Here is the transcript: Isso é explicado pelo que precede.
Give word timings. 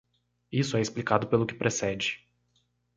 Isso 0.51 0.77
é 0.77 0.81
explicado 0.81 1.27
pelo 1.27 1.45
que 1.45 1.53
precede. 1.53 2.27